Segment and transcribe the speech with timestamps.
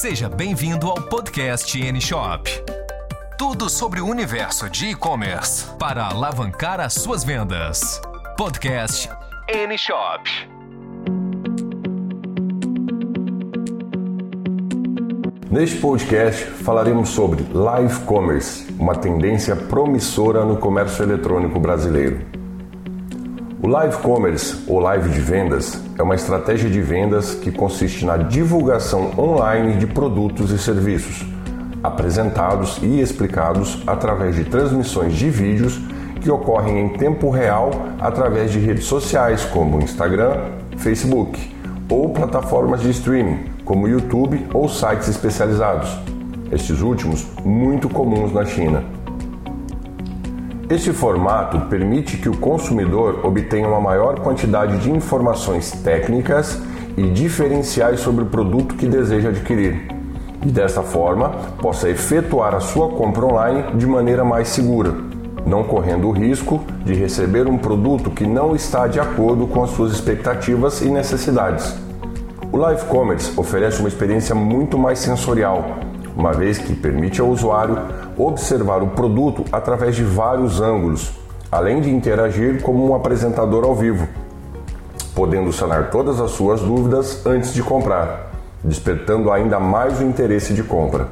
[0.00, 2.50] Seja bem-vindo ao podcast N-Shop.
[3.36, 8.00] Tudo sobre o universo de e-commerce para alavancar as suas vendas.
[8.34, 9.10] Podcast
[9.46, 10.22] N-Shop.
[15.50, 22.39] Neste podcast falaremos sobre live commerce, uma tendência promissora no comércio eletrônico brasileiro.
[23.62, 28.16] O live commerce ou live de vendas é uma estratégia de vendas que consiste na
[28.16, 31.26] divulgação online de produtos e serviços,
[31.82, 35.78] apresentados e explicados através de transmissões de vídeos
[36.22, 37.70] que ocorrem em tempo real
[38.00, 40.38] através de redes sociais como Instagram,
[40.78, 41.54] Facebook
[41.90, 45.98] ou plataformas de streaming como YouTube ou sites especializados,
[46.50, 48.99] estes últimos muito comuns na China.
[50.70, 56.62] Este formato permite que o consumidor obtenha uma maior quantidade de informações técnicas
[56.96, 59.88] e diferenciais sobre o produto que deseja adquirir,
[60.40, 64.94] e desta forma possa efetuar a sua compra online de maneira mais segura,
[65.44, 69.70] não correndo o risco de receber um produto que não está de acordo com as
[69.70, 71.74] suas expectativas e necessidades.
[72.52, 75.80] O Live Commerce oferece uma experiência muito mais sensorial,
[76.20, 77.78] uma vez que permite ao usuário
[78.16, 81.12] observar o produto através de vários ângulos,
[81.50, 84.06] além de interagir como um apresentador ao vivo,
[85.14, 88.30] podendo sanar todas as suas dúvidas antes de comprar,
[88.62, 91.08] despertando ainda mais o interesse de compra.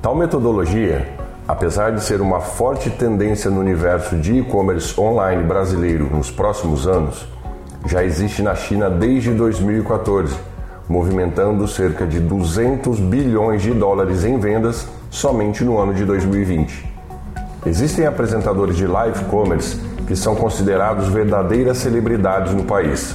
[0.00, 1.06] Tal metodologia,
[1.46, 7.28] apesar de ser uma forte tendência no universo de e-commerce online brasileiro nos próximos anos,
[7.86, 10.34] já existe na China desde 2014,
[10.90, 16.84] movimentando cerca de 200 bilhões de dólares em vendas somente no ano de 2020.
[17.64, 23.14] Existem apresentadores de live commerce que são considerados verdadeiras celebridades no país.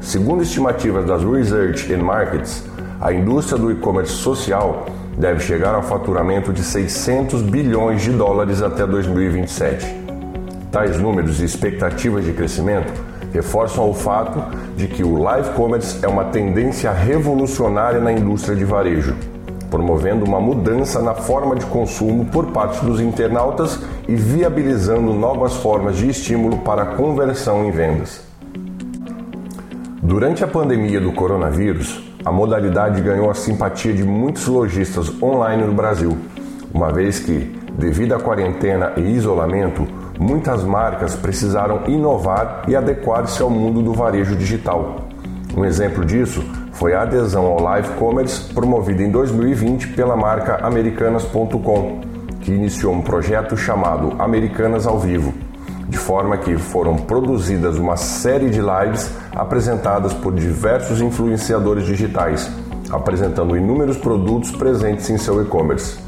[0.00, 2.64] Segundo estimativas das Research and Markets,
[3.00, 4.86] a indústria do e-commerce social
[5.16, 9.86] deve chegar ao faturamento de 600 bilhões de dólares até 2027.
[10.72, 12.92] Tais números e expectativas de crescimento
[13.32, 14.42] reforçam o fato
[14.76, 19.14] de que o live commerce é uma tendência revolucionária na indústria de varejo,
[19.70, 23.78] promovendo uma mudança na forma de consumo por parte dos internautas
[24.08, 28.20] e viabilizando novas formas de estímulo para a conversão em vendas.
[30.02, 35.72] Durante a pandemia do coronavírus, a modalidade ganhou a simpatia de muitos lojistas online no
[35.72, 36.16] Brasil,
[36.72, 39.86] uma vez que, devido à quarentena e isolamento,
[40.18, 45.06] muitas marcas precisaram inovar e adequar-se ao mundo do varejo digital.
[45.56, 46.42] Um exemplo disso
[46.72, 52.00] foi a adesão ao live commerce promovida em 2020 pela marca Americanas.com,
[52.40, 55.32] que iniciou um projeto chamado Americanas ao Vivo,
[55.88, 62.50] de forma que foram produzidas uma série de lives apresentadas por diversos influenciadores digitais,
[62.90, 66.05] apresentando inúmeros produtos presentes em seu e-commerce.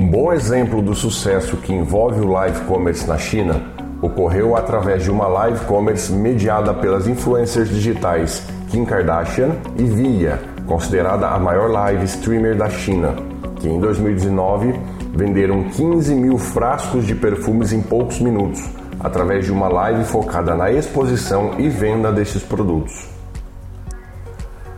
[0.00, 3.60] Um bom exemplo do sucesso que envolve o live commerce na China
[4.00, 11.28] ocorreu através de uma live commerce mediada pelas influencers digitais Kim Kardashian e Via, considerada
[11.28, 13.14] a maior live streamer da China,
[13.56, 14.72] que em 2019
[15.12, 18.66] venderam 15 mil frascos de perfumes em poucos minutos,
[18.98, 23.19] através de uma live focada na exposição e venda destes produtos.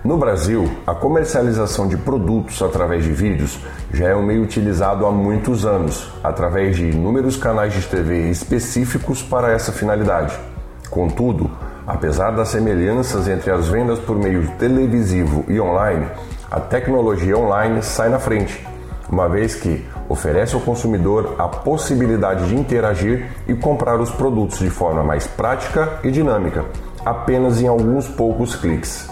[0.04, 3.60] No Brasil, a comercialização de produtos através de vídeos
[3.92, 9.22] já é um meio utilizado há muitos anos, através de inúmeros canais de TV específicos
[9.22, 10.36] para essa finalidade.
[10.90, 11.48] Contudo,
[11.86, 16.08] apesar das semelhanças entre as vendas por meio televisivo e online,
[16.50, 18.66] a tecnologia online sai na frente,
[19.08, 24.68] uma vez que oferece ao consumidor a possibilidade de interagir e comprar os produtos de
[24.68, 26.64] forma mais prática e dinâmica,
[27.06, 29.11] apenas em alguns poucos cliques.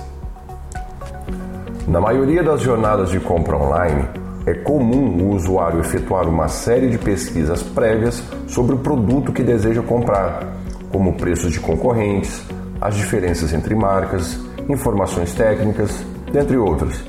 [1.90, 4.04] Na maioria das jornadas de compra online,
[4.46, 9.82] é comum o usuário efetuar uma série de pesquisas prévias sobre o produto que deseja
[9.82, 10.54] comprar,
[10.92, 12.46] como preços de concorrentes,
[12.80, 14.38] as diferenças entre marcas,
[14.68, 15.90] informações técnicas,
[16.32, 17.02] dentre outras.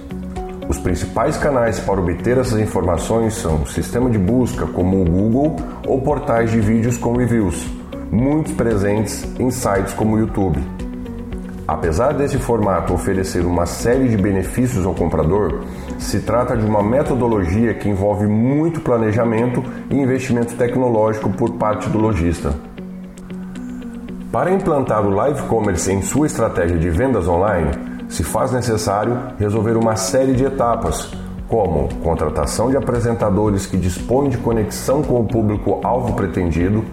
[0.68, 5.58] Os principais canais para obter essas informações são o sistema de busca como o Google
[5.86, 7.70] ou portais de vídeos com reviews,
[8.12, 10.60] muito presentes em sites como o YouTube.
[11.72, 15.62] Apesar desse formato oferecer uma série de benefícios ao comprador,
[15.98, 21.98] se trata de uma metodologia que envolve muito planejamento e investimento tecnológico por parte do
[21.98, 22.54] lojista.
[24.34, 27.72] Para implantar o live commerce em sua estratégia de vendas online,
[28.10, 31.10] se faz necessário resolver uma série de etapas,
[31.48, 36.84] como contratação de apresentadores que dispõem de conexão com o público-alvo pretendido,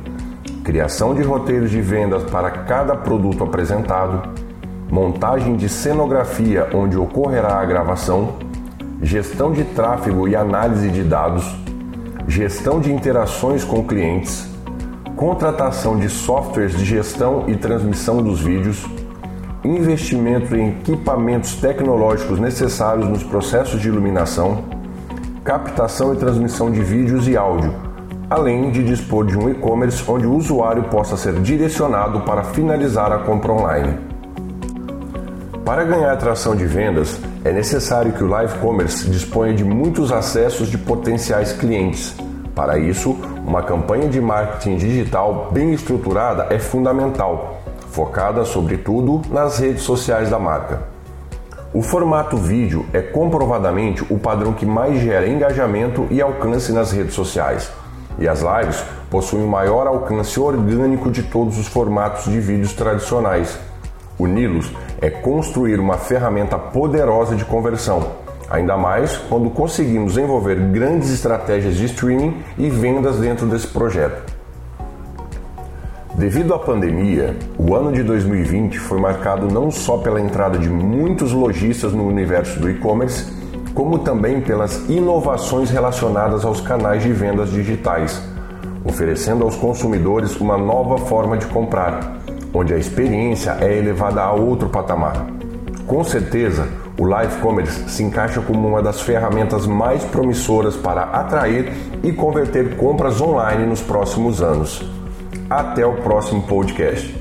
[0.63, 4.48] criação de roteiros de vendas para cada produto apresentado,
[4.91, 8.37] montagem de cenografia onde ocorrerá a gravação,
[9.03, 11.45] gestão de tráfego e análise de dados,
[12.27, 14.49] gestão de interações com clientes,
[15.15, 18.87] contratação de softwares de gestão e transmissão dos vídeos,
[19.63, 24.65] investimento em equipamentos tecnológicos necessários nos processos de iluminação,
[25.45, 27.75] captação e transmissão de vídeos e áudio,
[28.31, 33.19] além de dispor de um e-commerce onde o usuário possa ser direcionado para finalizar a
[33.19, 34.08] compra online.
[35.69, 40.71] Para ganhar atração de vendas, é necessário que o live commerce disponha de muitos acessos
[40.71, 42.17] de potenciais clientes.
[42.55, 43.11] Para isso,
[43.47, 47.61] uma campanha de marketing digital bem estruturada é fundamental,
[47.91, 50.85] focada sobretudo nas redes sociais da marca.
[51.75, 57.13] O formato vídeo é comprovadamente o padrão que mais gera engajamento e alcance nas redes
[57.13, 57.71] sociais.
[58.19, 63.59] E as lives possuem o maior alcance orgânico de todos os formatos de vídeos tradicionais.
[64.19, 68.13] Uni-los é construir uma ferramenta poderosa de conversão,
[68.51, 74.37] ainda mais quando conseguimos envolver grandes estratégias de streaming e vendas dentro desse projeto.
[76.15, 81.33] Devido à pandemia, o ano de 2020 foi marcado não só pela entrada de muitos
[81.33, 83.33] lojistas no universo do e-commerce,
[83.73, 88.21] como também pelas inovações relacionadas aos canais de vendas digitais,
[88.85, 92.18] oferecendo aos consumidores uma nova forma de comprar,
[92.53, 95.27] onde a experiência é elevada a outro patamar.
[95.87, 96.69] Com certeza,
[96.99, 101.73] o Live Commerce se encaixa como uma das ferramentas mais promissoras para atrair
[102.03, 104.83] e converter compras online nos próximos anos.
[105.49, 107.15] Até o próximo podcast.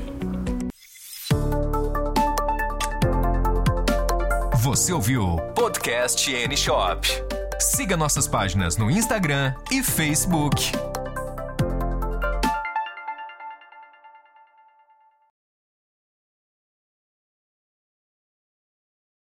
[4.62, 7.08] Você ouviu Podcast N Shop.
[7.58, 10.72] Siga nossas páginas no Instagram e Facebook.